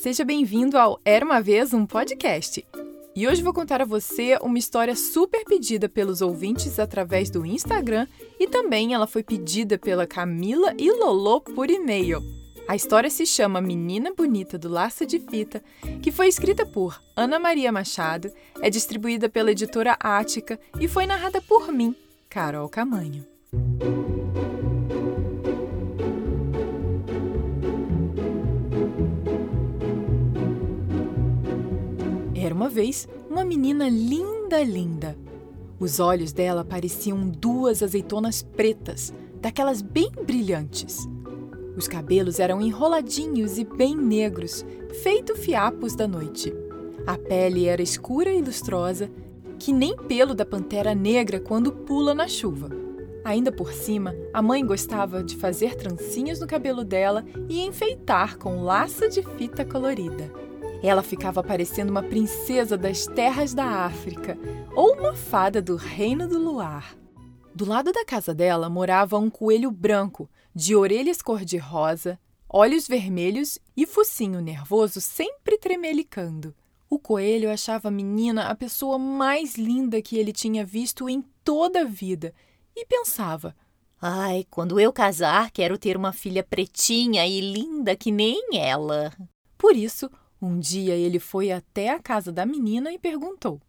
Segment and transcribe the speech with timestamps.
[0.00, 2.66] Seja bem-vindo ao Era uma Vez um Podcast.
[3.14, 8.06] E hoje vou contar a você uma história super pedida pelos ouvintes através do Instagram
[8.38, 12.22] e também ela foi pedida pela Camila e Lolo por e-mail.
[12.66, 15.62] A história se chama Menina Bonita do Laço de Fita,
[16.00, 21.42] que foi escrita por Ana Maria Machado, é distribuída pela editora Ática e foi narrada
[21.42, 21.94] por mim,
[22.30, 23.26] Carol Camanho.
[32.60, 35.16] Uma vez uma menina linda, linda.
[35.78, 41.08] Os olhos dela pareciam duas azeitonas pretas, daquelas bem brilhantes.
[41.74, 44.62] Os cabelos eram enroladinhos e bem negros,
[45.02, 46.52] feito fiapos da noite.
[47.06, 49.10] A pele era escura e lustrosa,
[49.58, 52.68] que nem pelo da pantera negra quando pula na chuva.
[53.24, 58.62] Ainda por cima, a mãe gostava de fazer trancinhas no cabelo dela e enfeitar com
[58.62, 60.49] laço de fita colorida.
[60.82, 64.38] Ela ficava parecendo uma princesa das terras da África
[64.74, 66.96] ou uma fada do reino do luar.
[67.54, 73.86] Do lado da casa dela morava um coelho branco, de orelhas cor-de-rosa, olhos vermelhos e
[73.86, 76.54] focinho nervoso sempre tremelicando.
[76.88, 81.82] O coelho achava a menina a pessoa mais linda que ele tinha visto em toda
[81.82, 82.34] a vida
[82.74, 83.54] e pensava:
[84.00, 89.12] Ai, quando eu casar, quero ter uma filha pretinha e linda que nem ela.
[89.58, 93.60] Por isso, um dia ele foi até a casa da menina e perguntou: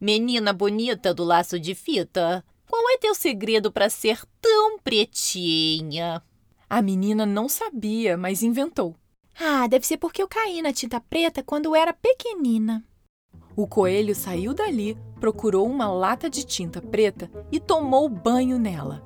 [0.00, 6.22] Menina bonita do laço de fita, qual é teu segredo para ser tão pretinha?
[6.68, 8.96] A menina não sabia, mas inventou.
[9.38, 12.84] Ah, deve ser porque eu caí na tinta preta quando era pequenina.
[13.56, 19.04] O coelho saiu dali, procurou uma lata de tinta preta e tomou banho nela.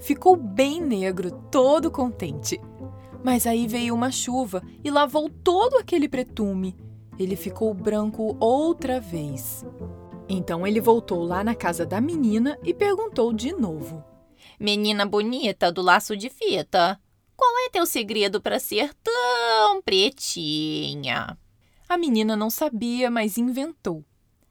[0.00, 2.58] Ficou bem negro, todo contente.
[3.22, 6.76] Mas aí veio uma chuva e lavou todo aquele pretume.
[7.18, 9.64] Ele ficou branco outra vez.
[10.28, 14.02] Então ele voltou lá na casa da menina e perguntou de novo:
[14.58, 17.00] Menina bonita do laço de fita,
[17.36, 21.36] qual é teu segredo para ser tão pretinha?
[21.88, 24.04] A menina não sabia, mas inventou.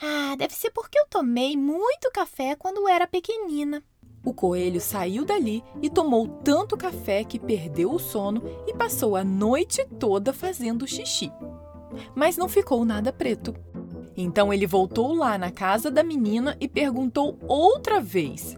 [0.00, 3.82] Ah, deve ser porque eu tomei muito café quando era pequenina.
[4.24, 9.22] O coelho saiu dali e tomou tanto café que perdeu o sono e passou a
[9.22, 11.30] noite toda fazendo xixi.
[12.14, 13.54] Mas não ficou nada preto.
[14.16, 18.56] Então ele voltou lá na casa da menina e perguntou outra vez: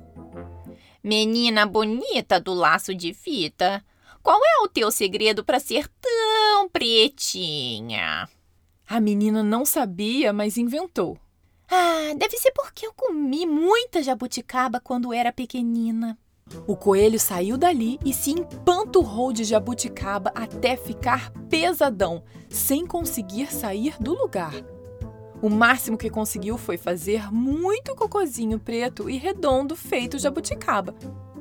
[1.03, 3.85] Menina bonita do laço de fita,
[4.23, 8.29] qual é o teu segredo para ser tão pretinha?
[8.89, 11.19] A menina não sabia, mas inventou.
[11.71, 16.19] Ah, deve ser porque eu comi muita jabuticaba quando era pequenina.
[16.67, 23.97] O coelho saiu dali e se empanturrou de jabuticaba até ficar pesadão, sem conseguir sair
[24.01, 24.55] do lugar.
[25.43, 30.95] O máximo que conseguiu foi fazer muito cocozinho preto e redondo feito jabuticaba,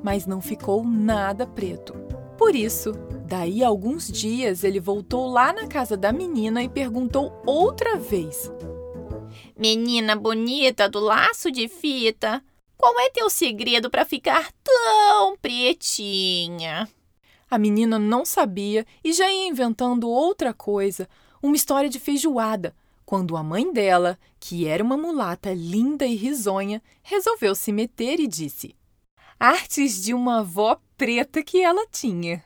[0.03, 1.93] mas não ficou nada preto.
[2.37, 2.91] Por isso,
[3.25, 8.51] daí alguns dias ele voltou lá na casa da menina e perguntou outra vez:
[9.57, 12.43] Menina bonita do laço de fita,
[12.77, 16.89] qual é teu segredo para ficar tão pretinha?
[17.49, 21.07] A menina não sabia e já ia inventando outra coisa,
[21.41, 26.81] uma história de feijoada, quando a mãe dela, que era uma mulata linda e risonha,
[27.01, 28.75] resolveu se meter e disse:
[29.39, 32.43] Artes de uma avó preta que ela tinha.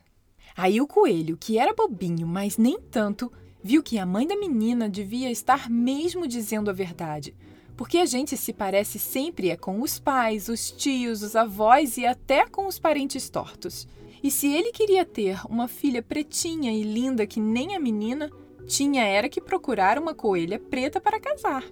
[0.55, 3.31] Aí o coelho, que era bobinho, mas nem tanto,
[3.61, 7.35] viu que a mãe da menina devia estar mesmo dizendo a verdade,
[7.75, 12.05] porque a gente se parece sempre é com os pais, os tios, os avós e
[12.05, 13.87] até com os parentes tortos.
[14.21, 18.29] E se ele queria ter uma filha pretinha e linda que nem a menina,
[18.67, 21.63] tinha era que procurar uma coelha preta para casar.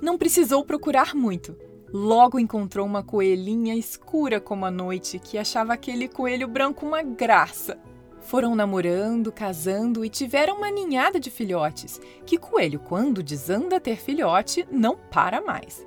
[0.00, 1.56] Não precisou procurar muito.
[1.92, 7.78] Logo encontrou uma coelhinha escura como a noite que achava aquele coelho branco uma graça
[8.22, 14.66] foram namorando, casando e tiveram uma ninhada de filhotes, que coelho, quando desanda ter filhote,
[14.70, 15.86] não para mais.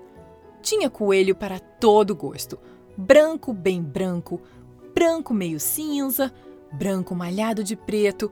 [0.62, 2.60] Tinha coelho para todo gosto:
[2.98, 4.42] branco bem branco,
[4.94, 6.32] branco meio cinza,
[6.72, 8.32] branco malhado de preto,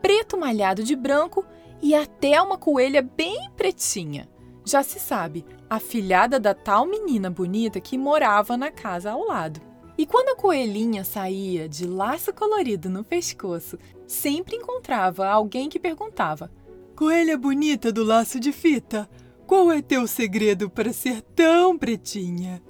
[0.00, 1.44] preto malhado de branco
[1.80, 4.28] e até uma coelha bem pretinha.
[4.64, 9.60] Já se sabe, a filhada da tal menina bonita que morava na casa ao lado.
[9.98, 16.48] E quando a coelhinha saía de laço colorido no pescoço, sempre encontrava alguém que perguntava:
[16.94, 19.10] Coelha bonita do laço de fita,
[19.44, 22.62] qual é teu segredo para ser tão pretinha?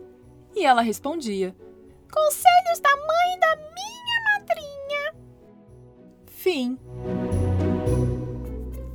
[0.56, 1.54] E ela respondia:
[2.10, 5.14] Conselhos da mãe da minha madrinha.
[6.24, 6.78] Fim.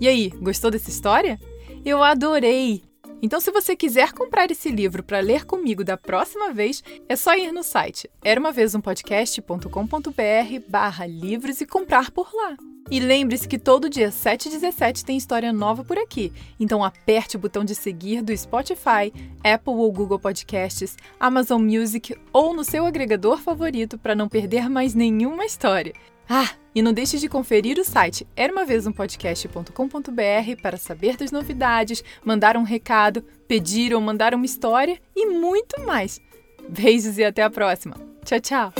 [0.01, 1.39] E aí, gostou dessa história?
[1.85, 2.92] Eu adorei!
[3.23, 7.33] Então, se você quiser comprar esse livro para ler comigo da próxima vez, é só
[7.37, 12.57] ir no site eramavezumpodcast.com.br barra livros e comprar por lá.
[12.91, 16.33] E lembre-se que todo dia 7 e 17 tem história nova por aqui.
[16.59, 22.53] Então aperte o botão de seguir do Spotify, Apple ou Google Podcasts, Amazon Music ou
[22.53, 25.93] no seu agregador favorito para não perder mais nenhuma história.
[26.29, 32.63] Ah, e não deixe de conferir o site eramavezumpodcast.com.br para saber das novidades, mandar um
[32.63, 36.19] recado, pedir ou mandar uma história e muito mais.
[36.67, 37.95] Beijos e até a próxima.
[38.25, 38.73] Tchau, tchau!